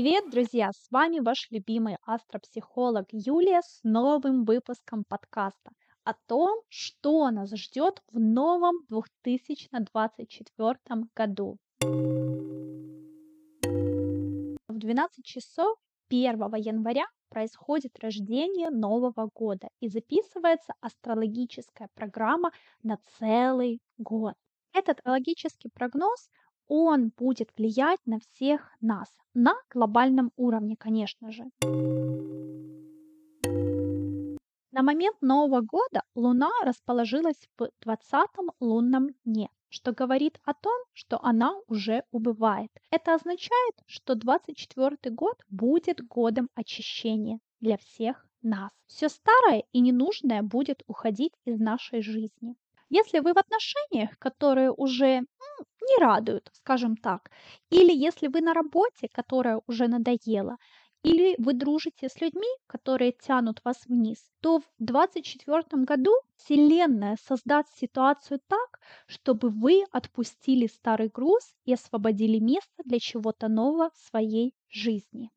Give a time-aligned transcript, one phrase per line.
[0.00, 0.70] Привет, друзья!
[0.70, 5.72] С вами ваш любимый астропсихолог Юлия с новым выпуском подкаста
[6.04, 10.78] о том, что нас ждет в новом 2024
[11.16, 11.56] году.
[14.68, 15.76] В 12 часов
[16.10, 22.52] 1 января происходит рождение Нового года и записывается астрологическая программа
[22.84, 24.34] на целый год.
[24.72, 26.28] Этот логический прогноз
[26.68, 31.44] он будет влиять на всех нас, на глобальном уровне, конечно же.
[34.70, 38.28] На момент Нового года Луна расположилась в 20
[38.60, 42.70] лунном дне, что говорит о том, что она уже убывает.
[42.90, 48.70] Это означает, что 24 год будет годом очищения для всех нас.
[48.86, 52.54] Все старое и ненужное будет уходить из нашей жизни.
[52.90, 57.30] Если вы в отношениях, которые уже не радуют, скажем так,
[57.70, 60.56] или если вы на работе, которая уже надоела,
[61.02, 67.76] или вы дружите с людьми, которые тянут вас вниз, то в 2024 году Вселенная создаст
[67.78, 74.54] ситуацию так, чтобы вы отпустили старый груз и освободили место для чего-то нового в своей
[74.70, 75.30] жизни.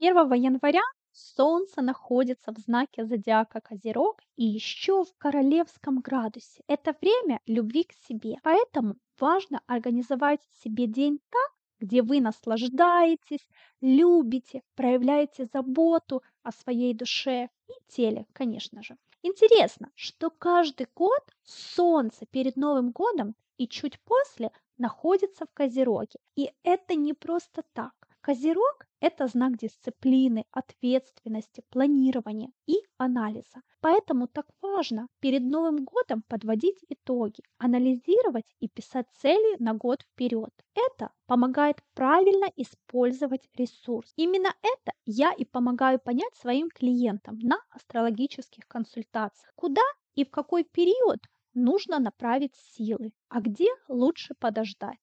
[0.00, 6.62] 1 января Солнце находится в знаке зодиака Козерог и еще в королевском градусе.
[6.66, 8.38] Это время любви к себе.
[8.42, 13.46] Поэтому важно организовать себе день так, где вы наслаждаетесь,
[13.80, 18.96] любите, проявляете заботу о своей душе и теле, конечно же.
[19.22, 26.18] Интересно, что каждый год Солнце перед Новым годом и чуть после находится в Козероге.
[26.36, 27.99] И это не просто так.
[28.22, 33.62] Козерог– это знак дисциплины, ответственности, планирования и анализа.
[33.80, 40.50] Поэтому так важно перед Новым годом подводить итоги, анализировать и писать цели на год вперед.
[40.74, 44.12] Это помогает правильно использовать ресурс.
[44.16, 49.50] Именно это я и помогаю понять своим клиентам на астрологических консультациях.
[49.54, 49.82] Куда
[50.14, 51.20] и в какой период
[51.54, 54.98] нужно направить силы, а где лучше подождать.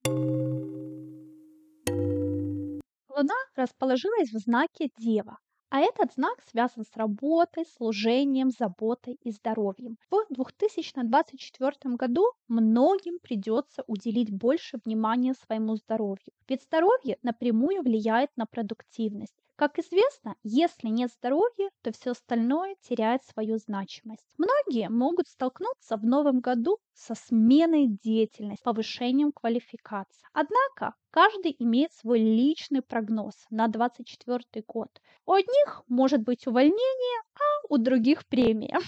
[3.18, 5.38] Луна расположилась в знаке Дева,
[5.70, 9.96] а этот знак связан с работой, служением, заботой и здоровьем.
[10.08, 18.46] В 2024 году многим придется уделить больше внимания своему здоровью, ведь здоровье напрямую влияет на
[18.46, 19.34] продуктивность.
[19.58, 24.24] Как известно, если нет здоровья, то все остальное теряет свою значимость.
[24.38, 30.22] Многие могут столкнуться в новом году со сменой деятельности, повышением квалификации.
[30.32, 34.90] Однако каждый имеет свой личный прогноз на 2024 год.
[35.26, 38.78] У одних может быть увольнение, а у других премия.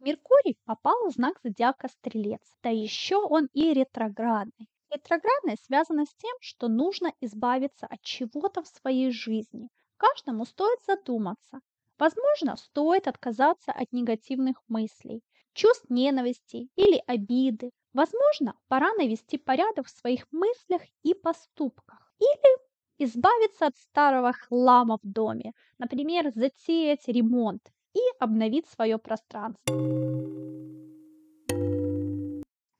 [0.00, 4.71] Меркурий попал в знак зодиака Стрелец, да еще он и ретроградный.
[4.92, 9.68] Ретроградность связана с тем, что нужно избавиться от чего-то в своей жизни.
[9.96, 11.60] Каждому стоит задуматься.
[11.98, 15.22] Возможно, стоит отказаться от негативных мыслей,
[15.54, 17.70] чувств ненависти или обиды.
[17.94, 22.12] Возможно, пора навести порядок в своих мыслях и поступках.
[22.18, 22.58] Или
[22.98, 27.62] избавиться от старого хлама в доме, например, затеять ремонт
[27.94, 30.61] и обновить свое пространство.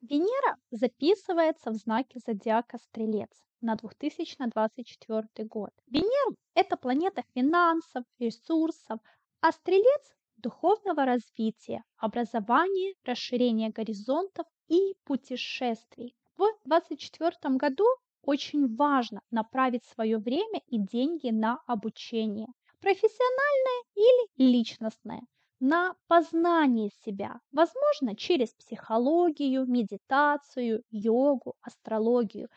[0.03, 3.31] Венера записывается в знаке зодиака Стрелец
[3.61, 5.71] на 2024 год.
[5.87, 8.99] Венера– это планета финансов, ресурсов,
[9.41, 16.17] а Стрелец– духовного развития, образования, расширения горизонтов и путешествий.
[16.37, 17.87] В 2024 году
[18.23, 22.49] очень важно направить свое время и деньги на обучение,
[22.81, 25.23] профессиональное или личностное,
[25.63, 32.49] на познание себя, возможно, через психологию, медитацию, йогу, астрологию.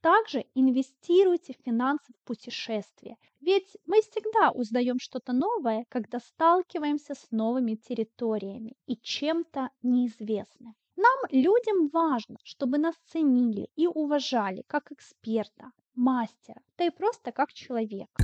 [0.00, 7.26] Также инвестируйте в финансы в путешествия, ведь мы всегда узнаем что-то новое, когда сталкиваемся с
[7.32, 10.76] новыми территориями и чем-то неизвестным.
[10.94, 17.52] Нам, людям, важно, чтобы нас ценили и уважали как эксперта, мастера, да и просто как
[17.52, 18.22] человека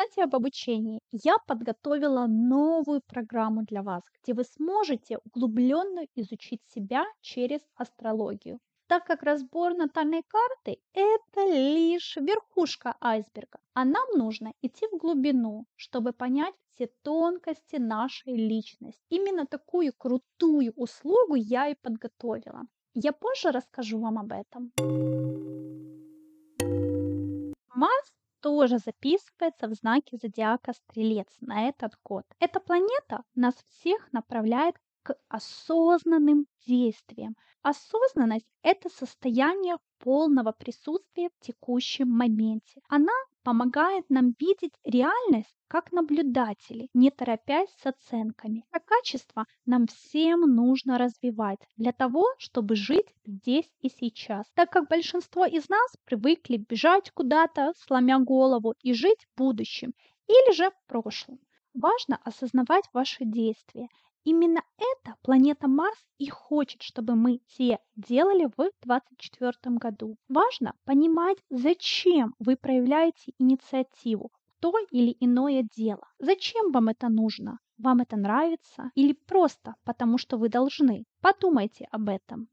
[0.00, 1.00] кстати, об обучении.
[1.12, 8.58] Я подготовила новую программу для вас, где вы сможете углубленно изучить себя через астрологию.
[8.86, 15.66] Так как разбор натальной карты– это лишь верхушка айсберга, а нам нужно идти в глубину,
[15.76, 19.02] чтобы понять все тонкости нашей личности.
[19.10, 22.62] Именно такую крутую услугу я и подготовила.
[22.94, 24.72] Я позже расскажу вам об этом.
[27.74, 32.24] Марс тоже записывается в знаке зодиака Стрелец на этот год.
[32.38, 37.36] Эта планета нас всех направляет к осознанным действиям.
[37.62, 42.80] Осознанность– это состояние полного присутствия в текущем моменте.
[42.88, 48.64] Она помогает нам видеть реальность как наблюдатели, не торопясь с оценками.
[48.72, 54.88] Это качество нам всем нужно развивать для того, чтобы жить здесь и сейчас, так как
[54.88, 59.92] большинство из нас привыкли бежать куда-то, сломя голову, и жить будущим
[60.26, 61.38] или же прошлым.
[61.72, 63.86] Важно осознавать ваши действия
[64.22, 70.16] Именно это планета Марс и хочет, чтобы мы все делали в 2024 году.
[70.28, 76.06] Важно понимать, зачем вы проявляете инициативу то или иное дело.
[76.18, 77.58] Зачем вам это нужно?
[77.78, 78.90] Вам это нравится?
[78.94, 81.04] Или просто потому, что вы должны?
[81.20, 82.48] Подумайте об этом.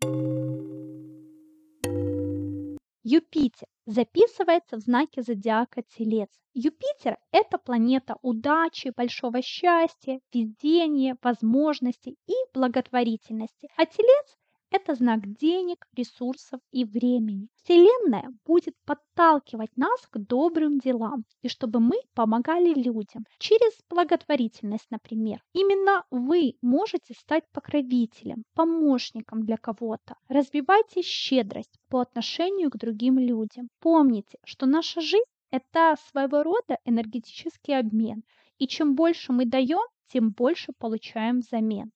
[3.03, 6.29] Юпитер записывается в знаке зодиака Телец.
[6.53, 13.69] Юпитер– это планета удачи, большого счастья, везения, возможностей и благотворительности.
[13.77, 14.37] А Телец
[14.69, 17.47] это знак денег, ресурсов и времени.
[17.63, 25.43] Вселенная будет подталкивать нас к добрым делам, и чтобы мы помогали людям через благотворительность, например.
[25.53, 30.15] Именно вы можете стать покровителем, помощником для кого-то.
[30.27, 33.69] Развивайте щедрость по отношению к другим людям.
[33.79, 38.23] Помните, что наша жизнь это своего рода энергетический обмен.
[38.57, 41.91] И чем больше мы даем, тем больше получаем взамен.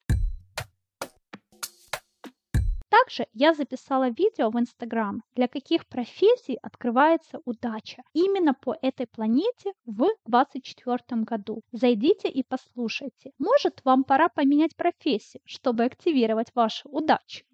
[2.91, 9.71] Также я записала видео в Инстаграм, для каких профессий открывается удача именно по этой планете
[9.85, 9.95] в
[10.27, 11.61] 2024 году.
[11.71, 13.31] Зайдите и послушайте.
[13.39, 17.45] Может, вам пора поменять профессию, чтобы активировать вашу удачу.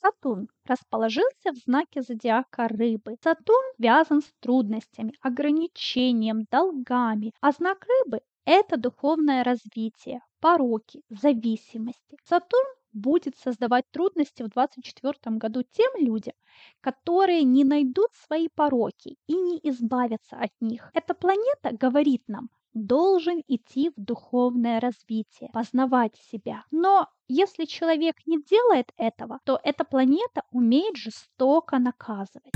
[0.00, 3.16] Сатурн расположился в знаке зодиака рыбы.
[3.20, 12.16] Сатурн связан с трудностями, ограничением, долгами, а знак рыбы это духовное развитие, пороки, зависимости.
[12.24, 16.32] Сатурн будет создавать трудности в 2024 году тем людям,
[16.80, 20.90] которые не найдут свои пороки и не избавятся от них.
[20.94, 26.64] Эта планета говорит нам, должен идти в духовное развитие, познавать себя.
[26.70, 32.54] Но если человек не делает этого, то эта планета умеет жестоко наказывать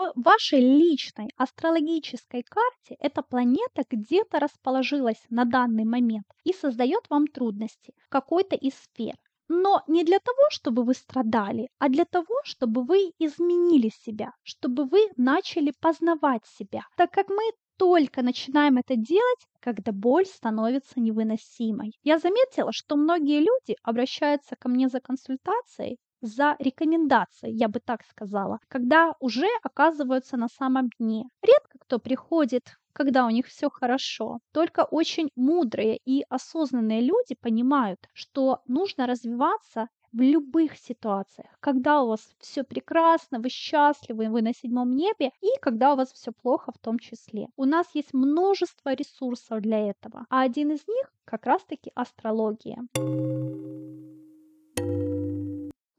[0.00, 7.26] в вашей личной астрологической карте эта планета где-то расположилась на данный момент и создает вам
[7.26, 9.14] трудности в какой-то из сфер.
[9.48, 14.84] Но не для того, чтобы вы страдали, а для того, чтобы вы изменили себя, чтобы
[14.86, 16.82] вы начали познавать себя.
[16.96, 17.42] Так как мы
[17.76, 21.92] только начинаем это делать, когда боль становится невыносимой.
[22.02, 28.04] Я заметила, что многие люди обращаются ко мне за консультацией за рекомендации, я бы так
[28.04, 31.24] сказала, когда уже оказываются на самом дне.
[31.42, 34.40] Редко кто приходит когда у них все хорошо.
[34.52, 42.08] Только очень мудрые и осознанные люди понимают, что нужно развиваться в любых ситуациях, когда у
[42.08, 46.72] вас все прекрасно, вы счастливы, вы на седьмом небе, и когда у вас все плохо
[46.72, 47.46] в том числе.
[47.56, 52.78] У нас есть множество ресурсов для этого, а один из них как раз-таки астрология.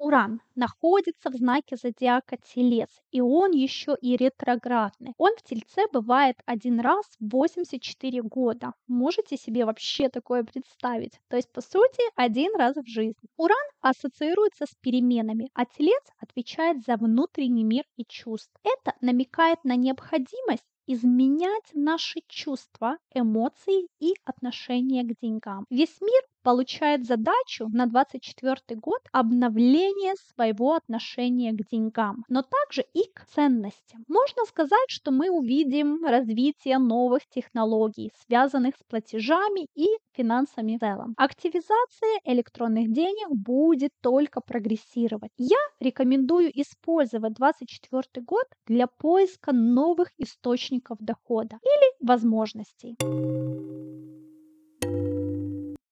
[0.01, 5.13] Уран находится в знаке зодиака Телец, и он еще и ретроградный.
[5.19, 8.73] Он в Тельце бывает один раз в 84 года.
[8.87, 11.19] Можете себе вообще такое представить?
[11.27, 13.29] То есть, по сути, один раз в жизни.
[13.37, 18.51] Уран ассоциируется с переменами, а Телец отвечает за внутренний мир и чувств.
[18.63, 25.65] Это намекает на необходимость изменять наши чувства, эмоции и отношения к деньгам.
[25.69, 33.03] Весь мир получает задачу на 24 год обновления своего отношения к деньгам, но также и
[33.13, 34.03] к ценностям.
[34.07, 41.13] Можно сказать, что мы увидим развитие новых технологий, связанных с платежами и финансами в целом.
[41.17, 45.31] Активизация электронных денег будет только прогрессировать.
[45.37, 52.95] Я рекомендую использовать 24 год для поиска новых источников дохода или возможностей.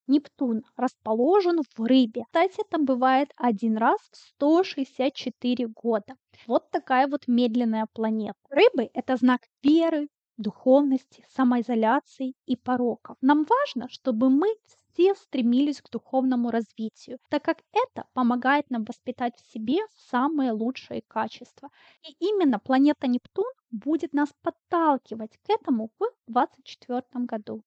[0.09, 2.23] Нептун расположен в рыбе.
[2.25, 6.15] Кстати, это бывает один раз в 164 года.
[6.47, 8.33] Вот такая вот медленная планета.
[8.49, 13.17] Рыбы– это знак веры, духовности, самоизоляции и пороков.
[13.21, 14.47] Нам важно, чтобы мы
[14.93, 19.77] все стремились к духовному развитию, так как это помогает нам воспитать в себе
[20.09, 21.69] самые лучшие качества.
[22.07, 27.63] И именно планета Нептун будет нас подталкивать к этому в 2024 году.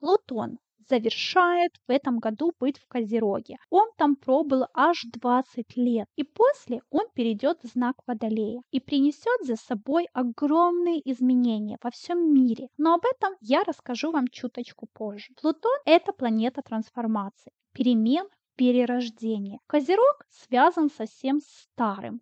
[0.00, 3.56] Плутон завершает в этом году быть в Козероге.
[3.70, 6.08] Он там пробыл аж 20 лет.
[6.16, 12.32] И после он перейдет в знак Водолея и принесет за собой огромные изменения во всем
[12.32, 12.68] мире.
[12.76, 15.32] Но об этом я расскажу вам чуточку позже.
[15.40, 19.58] Плутон– это планета трансформации, перемен, перерождения.
[19.66, 22.20] Козерог связан со всем старым,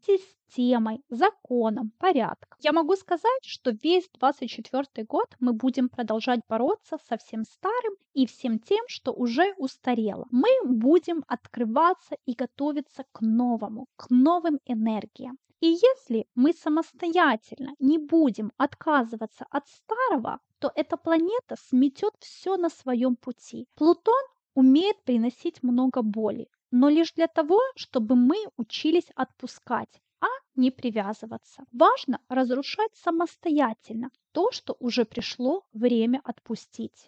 [0.55, 2.59] системой, законом, порядком.
[2.61, 8.27] Я могу сказать, что весь 24 год мы будем продолжать бороться со всем старым и
[8.27, 10.27] всем тем, что уже устарело.
[10.31, 15.39] Мы будем открываться и готовиться к новому, к новым энергиям.
[15.61, 22.69] И если мы самостоятельно не будем отказываться от старого, то эта планета сметет все на
[22.69, 23.67] своем пути.
[23.75, 24.23] Плутон
[24.55, 31.65] умеет приносить много боли, но лишь для того, чтобы мы учились отпускать, а не привязываться.
[31.73, 37.05] Важно разрушать самостоятельно то, что уже пришло время отпустить.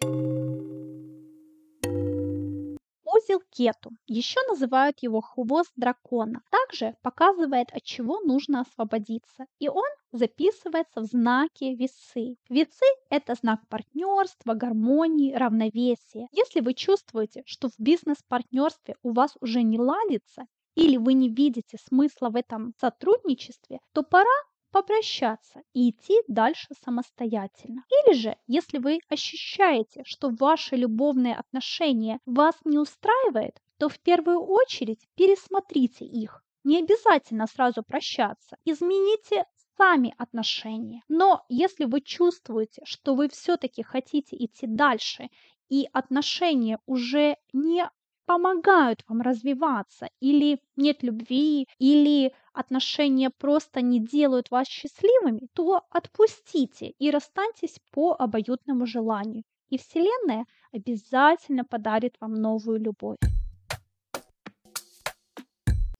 [3.03, 9.89] Узел кету, еще называют его хвост дракона, также показывает, от чего нужно освободиться, и он
[10.11, 12.35] записывается в знаке весы.
[12.49, 16.27] Весы– это знак партнерства, гармонии, равновесия.
[16.31, 20.45] Если вы чувствуете, что в бизнес-партнерстве у вас уже не ладится,
[20.77, 24.37] или вы не видите смысла в этом сотрудничестве, то пора
[24.71, 27.83] попрощаться и идти дальше самостоятельно.
[27.89, 34.39] Или же, если вы ощущаете, что ваши любовные отношения вас не устраивает, то в первую
[34.41, 36.43] очередь пересмотрите их.
[36.63, 38.57] Не обязательно сразу прощаться.
[38.63, 39.45] Измените
[39.77, 41.01] сами отношения.
[41.07, 45.29] Но если вы чувствуете, что вы все-таки хотите идти дальше,
[45.69, 47.89] и отношения уже не
[48.27, 56.93] помогают вам развиваться, или нет любви, или отношения просто не делают вас счастливыми, то отпустите
[56.99, 59.43] и расстаньтесь по обоюдному желанию.
[59.69, 63.17] И Вселенная обязательно подарит вам новую любовь.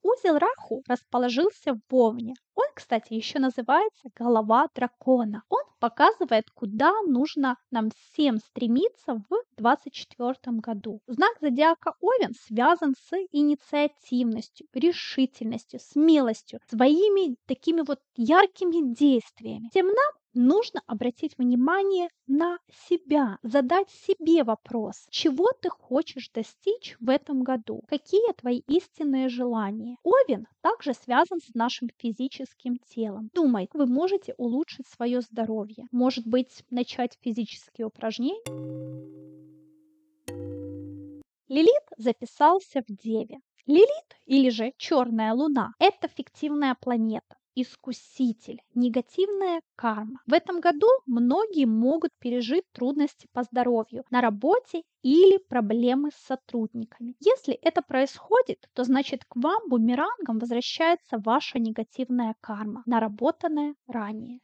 [0.07, 2.33] Узел Раху расположился в Овне.
[2.55, 5.43] Он, кстати, еще называется голова дракона.
[5.49, 11.01] Он показывает, куда нужно нам всем стремиться в 2024 году.
[11.07, 19.69] Знак зодиака Овен связан с инициативностью, решительностью, смелостью, своими такими вот яркими действиями.
[19.73, 27.09] Тем нам нужно обратить внимание на себя, задать себе вопрос, чего ты хочешь достичь в
[27.09, 29.97] этом году, какие твои истинные желания.
[30.03, 33.29] Овен также связан с нашим физическим телом.
[33.33, 38.37] Думай, вы можете улучшить свое здоровье, может быть, начать физические упражнения.
[41.47, 43.39] Лилит записался в Деве.
[43.65, 50.21] Лилит, или же Черная Луна, это фиктивная планета искуситель, негативная карма.
[50.27, 57.15] В этом году многие могут пережить трудности по здоровью на работе или проблемы с сотрудниками.
[57.19, 64.39] Если это происходит, то значит к вам бумерангом возвращается ваша негативная карма, наработанная ранее.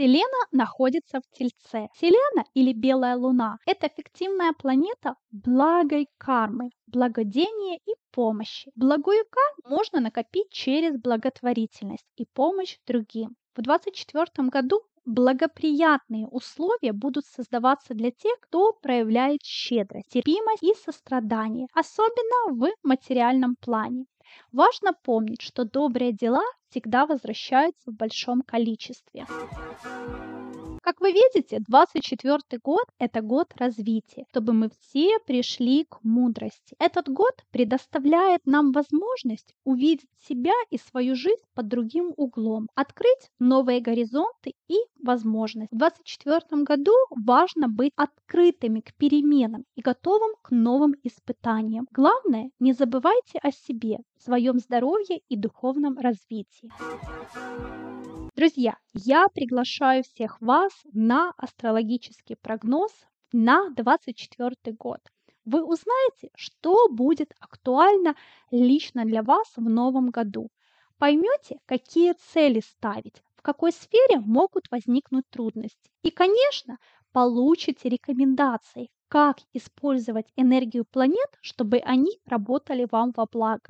[0.00, 1.88] Селена находится в Тельце.
[1.94, 8.72] Селена или Белая Луна– это фиктивная планета благой кармы, благодения и помощи.
[8.74, 13.36] Благую карму можно накопить через благотворительность и помощь другим.
[13.54, 21.66] В 2024 году благоприятные условия будут создаваться для тех, кто проявляет щедрость, терпимость и сострадание,
[21.74, 24.06] особенно в материальном плане.
[24.52, 29.26] Важно помнить, что добрые дела всегда возвращаются в большом количестве.
[30.82, 36.74] Как вы видите, 24 год– это год развития, чтобы мы все пришли к мудрости.
[36.78, 43.80] Этот год предоставляет нам возможность увидеть себя и свою жизнь под другим углом, открыть новые
[43.80, 45.74] горизонты и возможности.
[45.74, 51.88] В 24 году важно быть открытыми к переменам и готовым к новым испытаниям.
[51.92, 56.70] Главное, не забывайте о себе, своем здоровье и духовном развитии.
[58.40, 62.90] Друзья, я приглашаю всех вас на астрологический прогноз
[63.34, 65.00] на 24 год.
[65.44, 68.14] Вы узнаете, что будет актуально
[68.50, 70.48] лично для вас в новом году.
[70.96, 75.90] Поймете, какие цели ставить, в какой сфере могут возникнуть трудности.
[76.02, 76.78] И, конечно,
[77.12, 83.66] получите рекомендации, как использовать энергию планет, чтобы они работали вам во благо.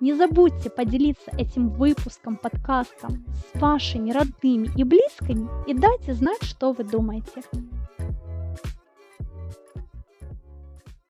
[0.00, 6.72] Не забудьте поделиться этим выпуском подкастом с вашими родными и близкими и дайте знать, что
[6.72, 7.42] вы думаете.